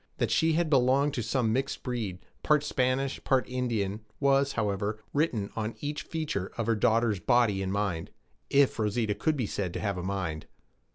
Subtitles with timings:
[0.17, 5.51] That she had belonged to some mixed breed, part Spanish, part Indian, was, however, written
[5.55, 8.09] on each feature of her daughter's body and mind
[8.49, 10.47] if Rosita could be said to have a mind.